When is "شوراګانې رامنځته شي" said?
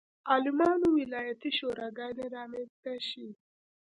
1.57-3.27